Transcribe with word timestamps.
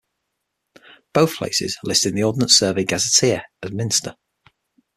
Both 1.13 1.35
places 1.35 1.77
are 1.77 1.87
listed 1.87 2.09
in 2.09 2.15
the 2.15 2.23
Ordnance 2.23 2.57
Survey 2.57 2.85
gazetteer 2.85 3.43
as 3.61 3.71
Minster. 3.71 4.15